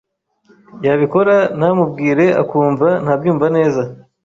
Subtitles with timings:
[0.85, 3.81] yabikora ntamubwire akumva ntabyumva neza.